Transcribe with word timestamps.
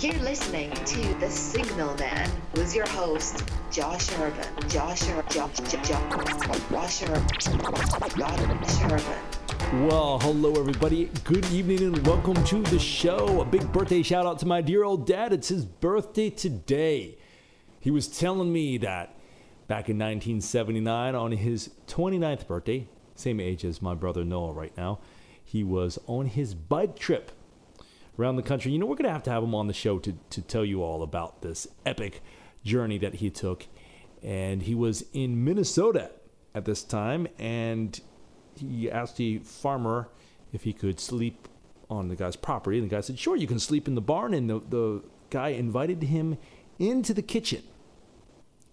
You're 0.00 0.14
listening 0.20 0.70
to 0.70 1.14
The 1.20 1.28
Signal 1.28 1.94
Man 1.96 2.30
with 2.54 2.74
your 2.74 2.88
host, 2.88 3.44
Josh 3.70 4.10
Urban. 4.18 4.46
Josh 4.66 5.06
Urban. 5.10 5.30
Josh, 5.30 5.60
Urban. 5.68 6.64
Josh 6.70 7.02
Urban. 8.82 9.86
Well, 9.86 10.18
hello 10.20 10.58
everybody. 10.58 11.10
Good 11.24 11.44
evening 11.52 11.82
and 11.82 12.06
welcome 12.06 12.42
to 12.44 12.62
the 12.62 12.78
show. 12.78 13.42
A 13.42 13.44
big 13.44 13.70
birthday 13.74 14.02
shout 14.02 14.24
out 14.24 14.38
to 14.38 14.46
my 14.46 14.62
dear 14.62 14.84
old 14.84 15.06
dad. 15.06 15.34
It's 15.34 15.48
his 15.48 15.66
birthday 15.66 16.30
today. 16.30 17.18
He 17.78 17.90
was 17.90 18.08
telling 18.08 18.50
me 18.50 18.78
that 18.78 19.14
back 19.68 19.90
in 19.90 19.98
1979 19.98 21.14
on 21.14 21.32
his 21.32 21.72
29th 21.88 22.46
birthday, 22.46 22.88
same 23.16 23.38
age 23.38 23.66
as 23.66 23.82
my 23.82 23.94
brother 23.94 24.24
Noah 24.24 24.54
right 24.54 24.74
now, 24.78 25.00
he 25.44 25.62
was 25.62 25.98
on 26.06 26.24
his 26.24 26.54
bike 26.54 26.98
trip 26.98 27.32
around 28.20 28.36
the 28.36 28.42
country. 28.42 28.72
You 28.72 28.78
know, 28.78 28.86
we're 28.86 28.96
going 28.96 29.04
to 29.04 29.12
have 29.12 29.22
to 29.24 29.30
have 29.30 29.42
him 29.42 29.54
on 29.54 29.66
the 29.66 29.72
show 29.72 29.98
to, 29.98 30.12
to 30.30 30.42
tell 30.42 30.64
you 30.64 30.82
all 30.82 31.02
about 31.02 31.42
this 31.42 31.66
epic 31.86 32.22
journey 32.64 32.98
that 32.98 33.14
he 33.14 33.30
took. 33.30 33.66
And 34.22 34.62
he 34.62 34.74
was 34.74 35.04
in 35.12 35.42
Minnesota 35.44 36.10
at 36.54 36.64
this 36.64 36.82
time, 36.82 37.26
and 37.38 37.98
he 38.54 38.90
asked 38.90 39.16
the 39.16 39.38
farmer 39.38 40.08
if 40.52 40.64
he 40.64 40.72
could 40.72 41.00
sleep 41.00 41.48
on 41.88 42.08
the 42.08 42.16
guy's 42.16 42.36
property. 42.36 42.78
And 42.78 42.90
the 42.90 42.94
guy 42.94 43.00
said, 43.00 43.18
Sure, 43.18 43.36
you 43.36 43.46
can 43.46 43.58
sleep 43.58 43.88
in 43.88 43.94
the 43.94 44.00
barn. 44.00 44.34
And 44.34 44.50
the, 44.50 44.60
the 44.68 45.02
guy 45.30 45.48
invited 45.48 46.02
him 46.02 46.36
into 46.78 47.14
the 47.14 47.22
kitchen. 47.22 47.62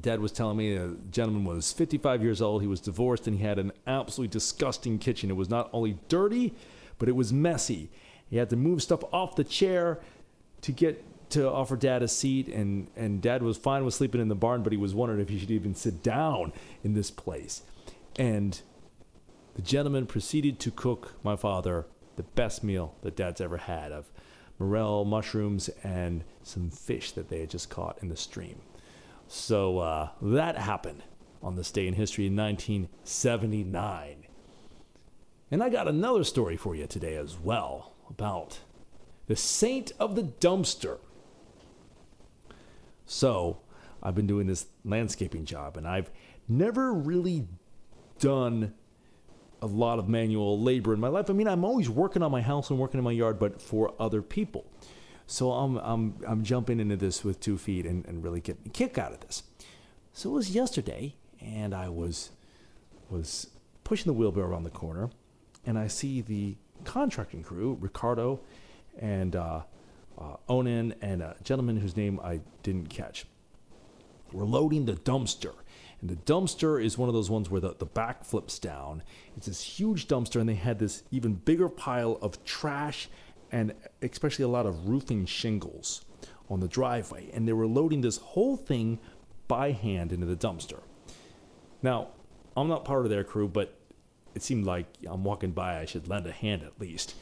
Dad 0.00 0.20
was 0.20 0.32
telling 0.32 0.56
me 0.56 0.76
uh, 0.76 0.88
the 0.88 0.96
gentleman 1.10 1.44
was 1.44 1.72
55 1.72 2.22
years 2.22 2.42
old. 2.42 2.62
He 2.62 2.68
was 2.68 2.80
divorced 2.80 3.26
and 3.26 3.38
he 3.38 3.44
had 3.44 3.58
an 3.58 3.72
absolutely 3.86 4.30
disgusting 4.30 4.98
kitchen. 4.98 5.30
It 5.30 5.34
was 5.34 5.48
not 5.48 5.70
only 5.72 5.98
dirty, 6.08 6.54
but 6.98 7.08
it 7.08 7.16
was 7.16 7.32
messy. 7.32 7.90
He 8.28 8.36
had 8.36 8.50
to 8.50 8.56
move 8.56 8.82
stuff 8.82 9.02
off 9.12 9.36
the 9.36 9.44
chair 9.44 10.00
to 10.62 10.72
get 10.72 11.04
to 11.30 11.50
offer 11.50 11.76
dad 11.76 12.02
a 12.02 12.08
seat 12.08 12.48
and 12.48 12.88
and 12.96 13.20
dad 13.20 13.42
was 13.42 13.58
fine 13.58 13.84
with 13.84 13.94
sleeping 13.94 14.20
in 14.20 14.28
the 14.28 14.34
barn 14.34 14.62
but 14.62 14.72
he 14.72 14.78
was 14.78 14.94
wondering 14.94 15.20
if 15.20 15.28
he 15.28 15.38
should 15.38 15.50
even 15.50 15.74
sit 15.74 16.02
down 16.02 16.52
in 16.82 16.94
this 16.94 17.10
place. 17.10 17.62
And 18.18 18.60
the 19.54 19.62
gentleman 19.62 20.06
proceeded 20.06 20.58
to 20.60 20.70
cook 20.70 21.14
my 21.22 21.36
father 21.36 21.86
the 22.16 22.22
best 22.22 22.64
meal 22.64 22.94
that 23.02 23.16
dad's 23.16 23.40
ever 23.40 23.58
had 23.58 23.92
of 23.92 24.10
morel 24.58 25.04
mushrooms 25.04 25.68
and 25.82 26.24
some 26.42 26.70
fish 26.70 27.12
that 27.12 27.28
they 27.28 27.40
had 27.40 27.50
just 27.50 27.70
caught 27.70 27.98
in 28.02 28.08
the 28.08 28.16
stream. 28.16 28.60
So 29.28 29.78
uh, 29.78 30.08
that 30.22 30.56
happened 30.56 31.02
on 31.42 31.56
this 31.56 31.70
day 31.70 31.86
in 31.86 31.94
history 31.94 32.26
in 32.26 32.36
1979 32.36 34.26
and 35.50 35.62
i 35.62 35.68
got 35.68 35.86
another 35.86 36.24
story 36.24 36.56
for 36.56 36.74
you 36.74 36.86
today 36.86 37.16
as 37.16 37.38
well 37.38 37.92
about 38.08 38.60
the 39.26 39.36
saint 39.36 39.92
of 39.98 40.16
the 40.16 40.22
dumpster. 40.22 40.98
So, 43.06 43.58
I've 44.02 44.14
been 44.14 44.26
doing 44.26 44.46
this 44.46 44.66
landscaping 44.84 45.44
job 45.44 45.76
and 45.76 45.86
I've 45.86 46.10
never 46.48 46.92
really 46.92 47.46
done 48.18 48.74
a 49.60 49.66
lot 49.66 49.98
of 49.98 50.08
manual 50.08 50.60
labor 50.60 50.94
in 50.94 51.00
my 51.00 51.08
life. 51.08 51.30
I 51.30 51.32
mean, 51.32 51.48
I'm 51.48 51.64
always 51.64 51.88
working 51.88 52.22
on 52.22 52.30
my 52.30 52.40
house 52.40 52.70
and 52.70 52.78
working 52.78 52.98
in 52.98 53.04
my 53.04 53.12
yard, 53.12 53.38
but 53.38 53.60
for 53.60 53.94
other 53.98 54.22
people. 54.22 54.64
So 55.26 55.50
I'm, 55.50 55.76
I'm, 55.78 56.14
I'm 56.26 56.42
jumping 56.42 56.80
into 56.80 56.96
this 56.96 57.24
with 57.24 57.40
two 57.40 57.58
feet 57.58 57.84
and, 57.84 58.06
and 58.06 58.22
really 58.22 58.40
getting 58.40 58.62
a 58.66 58.70
kick 58.70 58.98
out 58.98 59.12
of 59.12 59.20
this. 59.20 59.42
So 60.12 60.30
it 60.30 60.32
was 60.32 60.50
yesterday, 60.54 61.16
and 61.40 61.74
I 61.74 61.88
was, 61.88 62.30
was 63.10 63.48
pushing 63.84 64.06
the 64.06 64.14
wheelbarrow 64.14 64.48
around 64.48 64.64
the 64.64 64.70
corner, 64.70 65.10
and 65.66 65.78
I 65.78 65.86
see 65.88 66.20
the 66.20 66.56
contracting 66.84 67.42
crew, 67.42 67.76
Ricardo 67.80 68.40
and 68.98 69.36
uh, 69.36 69.62
uh, 70.18 70.36
Onan 70.48 70.94
and 71.00 71.22
a 71.22 71.36
gentleman 71.42 71.76
whose 71.76 71.96
name 71.96 72.20
I 72.22 72.40
didn't 72.62 72.88
catch. 72.88 73.26
We're 74.32 74.44
loading 74.44 74.84
the 74.84 74.94
dumpster. 74.94 75.54
And 76.00 76.10
the 76.10 76.16
dumpster 76.16 76.82
is 76.82 76.96
one 76.96 77.08
of 77.08 77.14
those 77.14 77.30
ones 77.30 77.50
where 77.50 77.60
the, 77.60 77.74
the 77.74 77.86
back 77.86 78.24
flips 78.24 78.58
down. 78.58 79.02
It's 79.36 79.46
this 79.46 79.62
huge 79.62 80.06
dumpster, 80.06 80.40
and 80.40 80.48
they 80.48 80.54
had 80.54 80.78
this 80.78 81.02
even 81.10 81.34
bigger 81.34 81.68
pile 81.68 82.18
of 82.22 82.44
trash 82.44 83.08
and 83.50 83.72
especially 84.02 84.44
a 84.44 84.48
lot 84.48 84.66
of 84.66 84.88
roofing 84.88 85.24
shingles 85.24 86.04
on 86.50 86.60
the 86.60 86.68
driveway. 86.68 87.30
And 87.32 87.48
they 87.48 87.52
were 87.52 87.66
loading 87.66 88.02
this 88.02 88.18
whole 88.18 88.56
thing 88.56 88.98
by 89.46 89.72
hand 89.72 90.12
into 90.12 90.26
the 90.26 90.36
dumpster. 90.36 90.80
Now, 91.82 92.08
I'm 92.56 92.68
not 92.68 92.84
part 92.84 93.04
of 93.04 93.10
their 93.10 93.24
crew, 93.24 93.48
but 93.48 93.74
it 94.34 94.42
seemed 94.42 94.64
like 94.64 94.86
I'm 95.06 95.24
walking 95.24 95.52
by, 95.52 95.78
I 95.78 95.84
should 95.84 96.08
lend 96.08 96.26
a 96.26 96.32
hand 96.32 96.62
at 96.62 96.80
least. 96.80 97.14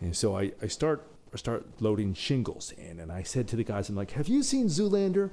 And 0.00 0.16
so 0.16 0.36
I, 0.36 0.52
I 0.60 0.66
start 0.66 1.06
I 1.32 1.38
start 1.38 1.66
loading 1.80 2.12
shingles 2.12 2.72
in, 2.72 3.00
and 3.00 3.10
I 3.10 3.22
said 3.22 3.48
to 3.48 3.56
the 3.56 3.64
guys, 3.64 3.88
I'm 3.88 3.96
like, 3.96 4.12
"Have 4.12 4.28
you 4.28 4.42
seen 4.42 4.66
Zoolander?" 4.66 5.30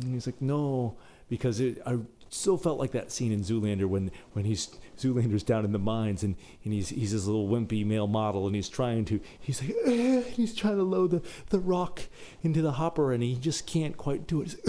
And 0.00 0.14
he's 0.14 0.26
like, 0.26 0.40
"No," 0.40 0.96
because 1.28 1.60
it, 1.60 1.82
I 1.84 1.98
still 2.32 2.56
felt 2.56 2.78
like 2.78 2.92
that 2.92 3.12
scene 3.12 3.30
in 3.30 3.40
Zoolander 3.40 3.86
when 3.86 4.10
when 4.32 4.44
he's 4.46 4.70
Zoolander's 4.98 5.42
down 5.42 5.64
in 5.64 5.72
the 5.72 5.78
mines 5.78 6.22
and, 6.22 6.34
and 6.64 6.72
he's 6.72 6.88
he's 6.88 7.12
this 7.12 7.26
little 7.26 7.46
wimpy 7.46 7.84
male 7.84 8.06
model 8.06 8.46
and 8.46 8.56
he's 8.56 8.70
trying 8.70 9.04
to 9.06 9.20
he's 9.38 9.62
like 9.62 9.76
eh, 9.84 10.22
he's 10.22 10.54
trying 10.54 10.76
to 10.76 10.82
load 10.82 11.10
the, 11.10 11.22
the 11.50 11.60
rock 11.60 12.02
into 12.42 12.62
the 12.62 12.72
hopper 12.72 13.12
and 13.12 13.22
he 13.22 13.34
just 13.34 13.66
can't 13.66 13.96
quite 13.96 14.26
do 14.26 14.40
it. 14.40 14.54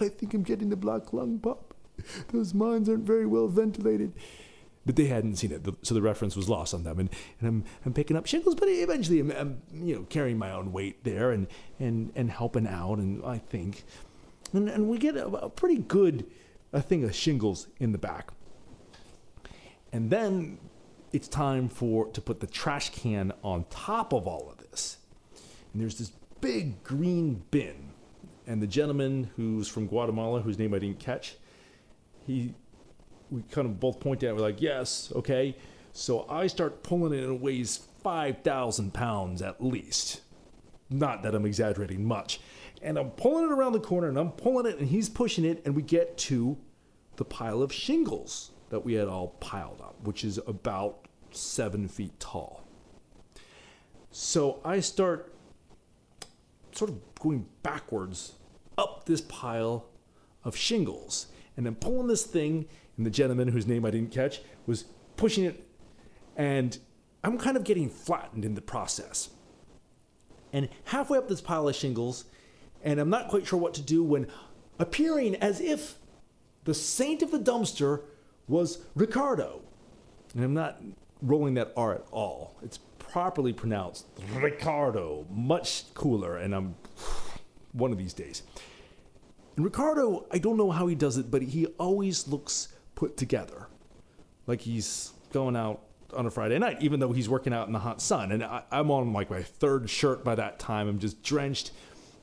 I 0.00 0.08
think 0.08 0.32
I'm 0.32 0.42
getting 0.42 0.70
the 0.70 0.76
black 0.76 1.12
lung 1.12 1.38
pop. 1.38 1.74
Those 2.32 2.54
mines 2.54 2.88
aren't 2.88 3.04
very 3.04 3.26
well 3.26 3.48
ventilated 3.48 4.14
but 4.86 4.96
they 4.96 5.06
hadn't 5.06 5.36
seen 5.36 5.52
it, 5.52 5.66
so 5.82 5.94
the 5.94 6.02
reference 6.02 6.36
was 6.36 6.48
lost 6.48 6.72
on 6.72 6.84
them. 6.84 6.98
And, 6.98 7.10
and 7.38 7.48
I'm, 7.48 7.64
I'm 7.84 7.92
picking 7.92 8.16
up 8.16 8.26
shingles, 8.26 8.54
but 8.54 8.68
eventually 8.68 9.20
I'm, 9.20 9.30
I'm, 9.30 9.62
you 9.72 9.96
know 9.96 10.02
carrying 10.04 10.38
my 10.38 10.52
own 10.52 10.72
weight 10.72 11.04
there 11.04 11.30
and 11.30 11.46
and 11.78 12.12
and 12.14 12.30
helping 12.30 12.66
out. 12.66 12.98
And 12.98 13.24
I 13.24 13.38
think, 13.38 13.84
and 14.52 14.68
and 14.68 14.88
we 14.88 14.98
get 14.98 15.16
a, 15.16 15.26
a 15.26 15.50
pretty 15.50 15.78
good 15.78 16.26
a 16.72 16.80
thing 16.80 17.04
of 17.04 17.14
shingles 17.14 17.68
in 17.78 17.92
the 17.92 17.98
back. 17.98 18.32
And 19.92 20.10
then 20.10 20.58
it's 21.12 21.28
time 21.28 21.68
for 21.68 22.06
to 22.08 22.20
put 22.20 22.40
the 22.40 22.46
trash 22.46 22.90
can 22.90 23.32
on 23.42 23.64
top 23.68 24.12
of 24.12 24.26
all 24.26 24.48
of 24.50 24.58
this. 24.70 24.98
And 25.72 25.82
there's 25.82 25.98
this 25.98 26.12
big 26.40 26.82
green 26.82 27.42
bin, 27.50 27.90
and 28.46 28.62
the 28.62 28.66
gentleman 28.66 29.30
who's 29.36 29.68
from 29.68 29.86
Guatemala, 29.86 30.40
whose 30.40 30.58
name 30.58 30.72
I 30.72 30.78
didn't 30.78 31.00
catch, 31.00 31.36
he 32.26 32.54
we 33.30 33.42
kind 33.50 33.66
of 33.66 33.78
both 33.80 34.00
point 34.00 34.22
at 34.22 34.30
it. 34.30 34.36
We're 34.36 34.42
like, 34.42 34.60
yes, 34.60 35.12
okay. 35.14 35.56
So 35.92 36.26
I 36.28 36.46
start 36.46 36.82
pulling 36.82 37.12
it 37.12 37.24
and 37.24 37.36
it 37.36 37.40
weighs 37.40 37.80
5,000 38.02 38.92
pounds 38.92 39.42
at 39.42 39.62
least. 39.62 40.22
Not 40.88 41.22
that 41.22 41.34
I'm 41.34 41.46
exaggerating 41.46 42.04
much. 42.04 42.40
And 42.82 42.98
I'm 42.98 43.10
pulling 43.10 43.44
it 43.44 43.52
around 43.52 43.72
the 43.72 43.80
corner 43.80 44.08
and 44.08 44.18
I'm 44.18 44.32
pulling 44.32 44.66
it 44.66 44.78
and 44.78 44.88
he's 44.88 45.08
pushing 45.08 45.44
it 45.44 45.62
and 45.64 45.76
we 45.76 45.82
get 45.82 46.16
to 46.18 46.56
the 47.16 47.24
pile 47.24 47.62
of 47.62 47.72
shingles 47.72 48.52
that 48.70 48.84
we 48.84 48.94
had 48.94 49.08
all 49.08 49.28
piled 49.40 49.80
up, 49.80 49.96
which 50.04 50.24
is 50.24 50.38
about 50.46 51.06
seven 51.30 51.88
feet 51.88 52.18
tall. 52.18 52.66
So 54.10 54.60
I 54.64 54.80
start 54.80 55.34
sort 56.72 56.90
of 56.90 56.98
going 57.20 57.46
backwards 57.62 58.32
up 58.78 59.04
this 59.04 59.20
pile 59.20 59.86
of 60.44 60.56
shingles 60.56 61.26
and 61.56 61.66
then 61.66 61.74
pulling 61.74 62.06
this 62.06 62.24
thing 62.24 62.66
and 63.00 63.06
the 63.06 63.10
gentleman 63.10 63.48
whose 63.48 63.66
name 63.66 63.86
I 63.86 63.90
didn't 63.90 64.10
catch 64.10 64.42
was 64.66 64.84
pushing 65.16 65.44
it, 65.44 65.66
and 66.36 66.76
I'm 67.24 67.38
kind 67.38 67.56
of 67.56 67.64
getting 67.64 67.88
flattened 67.88 68.44
in 68.44 68.54
the 68.54 68.60
process. 68.60 69.30
And 70.52 70.68
halfway 70.84 71.16
up 71.16 71.26
this 71.26 71.40
pile 71.40 71.66
of 71.66 71.74
shingles, 71.74 72.26
and 72.84 73.00
I'm 73.00 73.08
not 73.08 73.28
quite 73.28 73.46
sure 73.46 73.58
what 73.58 73.72
to 73.72 73.80
do 73.80 74.04
when 74.04 74.26
appearing 74.78 75.34
as 75.36 75.62
if 75.62 75.94
the 76.64 76.74
saint 76.74 77.22
of 77.22 77.30
the 77.30 77.38
dumpster 77.38 78.02
was 78.48 78.84
Ricardo. 78.94 79.62
And 80.34 80.44
I'm 80.44 80.52
not 80.52 80.82
rolling 81.22 81.54
that 81.54 81.72
R 81.78 81.94
at 81.94 82.04
all. 82.10 82.54
It's 82.62 82.80
properly 82.98 83.54
pronounced 83.54 84.08
Ricardo, 84.34 85.24
much 85.30 85.84
cooler, 85.94 86.36
and 86.36 86.54
I'm 86.54 86.74
one 87.72 87.92
of 87.92 87.96
these 87.96 88.12
days. 88.12 88.42
And 89.56 89.64
Ricardo, 89.64 90.26
I 90.30 90.36
don't 90.36 90.58
know 90.58 90.70
how 90.70 90.86
he 90.86 90.94
does 90.94 91.16
it, 91.16 91.30
but 91.30 91.40
he 91.40 91.64
always 91.78 92.28
looks 92.28 92.68
put 93.00 93.16
together. 93.16 93.66
Like 94.46 94.60
he's 94.60 95.14
going 95.32 95.56
out 95.56 95.80
on 96.14 96.26
a 96.26 96.30
Friday 96.30 96.58
night, 96.58 96.82
even 96.82 97.00
though 97.00 97.12
he's 97.12 97.30
working 97.30 97.54
out 97.54 97.66
in 97.66 97.72
the 97.72 97.78
hot 97.78 98.02
sun. 98.02 98.30
And 98.30 98.44
I, 98.44 98.62
am 98.70 98.90
on 98.90 99.14
like 99.14 99.30
my 99.30 99.42
third 99.42 99.88
shirt 99.88 100.22
by 100.22 100.34
that 100.34 100.58
time. 100.58 100.86
I'm 100.86 100.98
just 100.98 101.22
drenched. 101.22 101.70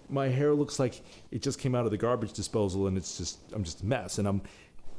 My 0.07 0.27
hair 0.27 0.53
looks 0.53 0.77
like 0.77 1.01
it 1.31 1.41
just 1.41 1.57
came 1.57 1.73
out 1.73 1.85
of 1.85 1.91
the 1.91 1.97
garbage 1.97 2.31
disposal, 2.31 2.85
and 2.85 2.95
it's 2.95 3.17
just 3.17 3.39
I'm 3.53 3.63
just 3.63 3.81
a 3.81 3.85
mess. 3.87 4.19
And 4.19 4.27
I'm 4.27 4.43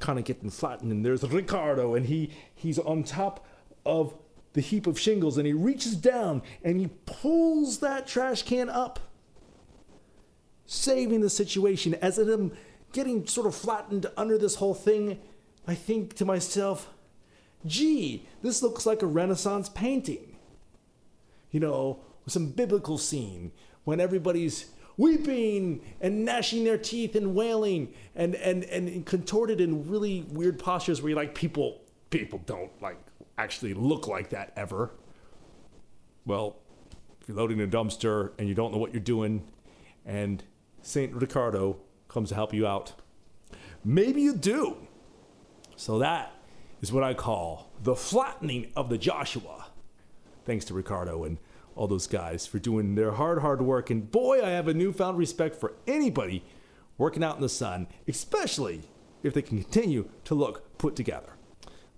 kind 0.01 0.19
of 0.19 0.25
getting 0.25 0.51
flattened. 0.51 0.91
And 0.91 1.05
there's 1.05 1.23
Ricardo, 1.23 1.95
and 1.95 2.07
he 2.07 2.31
he's 2.57 2.81
on 2.81 3.05
top 3.05 3.47
of 3.87 4.15
the 4.55 4.61
heap 4.61 4.89
of 4.89 4.99
shingles, 4.99 5.39
and 5.39 5.47
he 5.47 5.53
reaches 5.53 5.95
down 5.95 6.43
and 6.65 6.81
he 6.81 6.89
pulls 7.07 7.79
that 7.79 8.09
trash 8.09 8.43
can 8.43 8.69
up, 8.69 8.99
saving 10.67 11.21
the 11.21 11.31
situation. 11.31 11.95
As 11.95 12.19
I'm 12.19 12.51
getting 12.93 13.29
sort 13.29 13.47
of 13.47 13.55
flattened 13.55 14.07
under 14.17 14.37
this 14.37 14.57
whole 14.57 14.75
thing, 14.75 15.21
I 15.69 15.75
think 15.75 16.15
to 16.15 16.25
myself, 16.25 16.89
gee, 17.67 18.27
this 18.43 18.63
looks 18.63 18.87
like 18.87 19.03
a 19.03 19.07
Renaissance 19.07 19.69
painting. 19.69 20.37
You 21.51 21.61
know, 21.61 22.01
some 22.27 22.47
biblical 22.47 22.97
scene 22.97 23.53
when 23.85 24.01
everybody's 24.01 24.71
weeping 24.97 25.83
and 26.01 26.25
gnashing 26.25 26.65
their 26.65 26.79
teeth 26.79 27.15
and 27.15 27.35
wailing 27.35 27.93
and, 28.17 28.35
and, 28.37 28.65
and 28.65 29.05
contorted 29.05 29.61
in 29.61 29.89
really 29.91 30.23
weird 30.31 30.59
postures 30.59 31.03
where 31.03 31.11
you're 31.11 31.19
like, 31.19 31.35
people, 31.35 31.83
people 32.09 32.41
don't 32.47 32.71
like 32.81 32.99
actually 33.37 33.75
look 33.75 34.09
like 34.09 34.31
that 34.31 34.55
ever. 34.57 34.91
Well, 36.25 36.57
if 37.21 37.29
you're 37.29 37.37
loading 37.37 37.61
a 37.61 37.67
dumpster 37.67 38.33
and 38.39 38.49
you 38.49 38.55
don't 38.55 38.73
know 38.73 38.79
what 38.79 38.95
you're 38.95 39.01
doing, 39.01 39.47
and 40.07 40.43
St. 40.81 41.13
Ricardo 41.13 41.77
comes 42.09 42.31
to 42.31 42.35
help 42.35 42.55
you 42.55 42.67
out, 42.67 42.95
maybe 43.85 44.23
you 44.23 44.35
do. 44.35 44.88
So 45.79 46.01
that 46.01 46.33
is 46.83 46.93
what 46.93 47.05
I 47.05 47.15
call 47.15 47.71
the 47.85 47.95
flattening 47.95 48.73
of 48.75 48.89
the 48.89 48.99
Joshua. 48.99 49.67
Thanks 50.45 50.65
to 50.65 50.75
Ricardo 50.75 51.23
and 51.23 51.39
all 51.77 51.87
those 51.87 52.09
guys 52.09 52.49
for 52.49 52.59
doing 52.59 52.97
their 52.97 53.13
hard, 53.13 53.39
hard 53.39 53.63
work. 53.63 53.89
And 53.89 54.11
boy, 54.11 54.45
I 54.45 54.51
have 54.51 54.67
a 54.67 54.75
newfound 54.75 55.17
respect 55.17 55.55
for 55.55 55.75
anybody 55.87 56.43
working 56.99 57.23
out 57.23 57.37
in 57.37 57.43
the 57.43 57.49
sun, 57.49 57.87
especially 58.09 58.83
if 59.23 59.35
they 59.35 59.41
can 59.41 59.63
continue 59.63 60.09
to 60.25 60.35
look 60.35 60.77
put 60.79 60.97
together. 60.97 61.35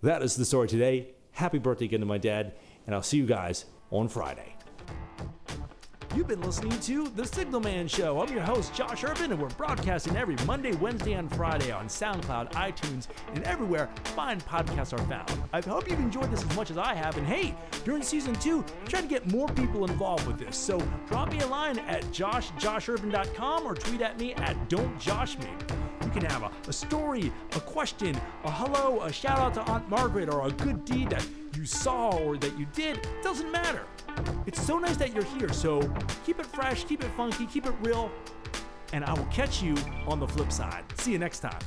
That 0.02 0.22
is 0.22 0.36
the 0.36 0.44
story 0.44 0.68
today. 0.68 1.08
Happy 1.32 1.56
birthday 1.56 1.86
again 1.86 2.00
to 2.00 2.06
my 2.06 2.18
dad, 2.18 2.52
and 2.84 2.94
I'll 2.94 3.02
see 3.02 3.16
you 3.16 3.26
guys 3.26 3.64
on 3.90 4.08
Friday. 4.08 4.56
You've 6.16 6.26
been 6.26 6.40
listening 6.40 6.76
to 6.80 7.08
The 7.10 7.24
Signal 7.24 7.60
Man 7.60 7.86
Show. 7.86 8.20
I'm 8.20 8.32
your 8.32 8.42
host, 8.42 8.74
Josh 8.74 9.04
Urban, 9.04 9.30
and 9.30 9.40
we're 9.40 9.48
broadcasting 9.50 10.16
every 10.16 10.34
Monday, 10.44 10.72
Wednesday, 10.72 11.12
and 11.12 11.32
Friday 11.36 11.70
on 11.70 11.86
SoundCloud, 11.86 12.50
iTunes, 12.52 13.06
and 13.32 13.44
everywhere 13.44 13.88
fine 14.02 14.40
podcasts 14.40 14.92
are 14.92 15.06
found. 15.06 15.30
I 15.52 15.60
hope 15.60 15.88
you've 15.88 16.00
enjoyed 16.00 16.32
this 16.32 16.42
as 16.42 16.56
much 16.56 16.72
as 16.72 16.78
I 16.78 16.94
have. 16.94 17.16
And 17.16 17.24
hey, 17.24 17.54
during 17.84 18.02
season 18.02 18.34
two, 18.34 18.64
try 18.88 19.00
to 19.00 19.06
get 19.06 19.30
more 19.30 19.46
people 19.50 19.84
involved 19.84 20.26
with 20.26 20.36
this. 20.36 20.56
So 20.56 20.82
drop 21.06 21.30
me 21.30 21.38
a 21.40 21.46
line 21.46 21.78
at 21.78 22.02
joshjoshurban.com 22.06 23.64
or 23.64 23.76
tweet 23.76 24.00
at 24.00 24.18
me 24.18 24.34
at 24.34 24.68
don'tjoshme. 24.68 25.46
You 26.04 26.10
can 26.10 26.24
have 26.24 26.42
a, 26.42 26.50
a 26.66 26.72
story, 26.72 27.32
a 27.52 27.60
question, 27.60 28.20
a 28.42 28.50
hello, 28.50 29.02
a 29.02 29.12
shout 29.12 29.38
out 29.38 29.54
to 29.54 29.60
Aunt 29.62 29.88
Margaret, 29.88 30.28
or 30.28 30.48
a 30.48 30.50
good 30.50 30.84
deed 30.84 31.10
that 31.10 31.24
you 31.54 31.64
saw 31.64 32.10
or 32.16 32.36
that 32.38 32.58
you 32.58 32.66
did. 32.74 32.96
It 32.96 33.22
doesn't 33.22 33.52
matter. 33.52 33.84
It's 34.46 34.60
so 34.60 34.78
nice 34.78 34.96
that 34.96 35.12
you're 35.12 35.24
here. 35.24 35.52
So 35.52 35.80
keep 36.24 36.38
it 36.40 36.46
fresh, 36.46 36.84
keep 36.84 37.02
it 37.02 37.10
funky, 37.16 37.46
keep 37.46 37.66
it 37.66 37.74
real, 37.82 38.10
and 38.92 39.04
I 39.04 39.12
will 39.14 39.26
catch 39.26 39.62
you 39.62 39.74
on 40.06 40.20
the 40.20 40.26
flip 40.26 40.52
side. 40.52 40.84
See 40.98 41.12
you 41.12 41.18
next 41.18 41.40
time. 41.40 41.60